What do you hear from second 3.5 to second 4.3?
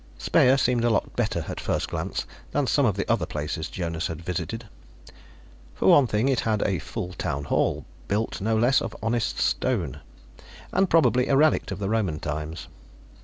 Jonas had